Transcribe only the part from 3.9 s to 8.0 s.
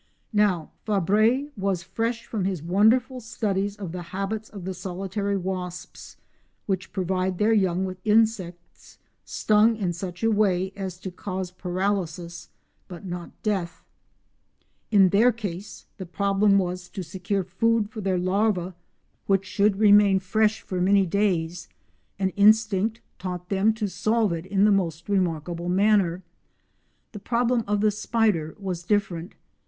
the habits of the solitary wasps, which provide their young with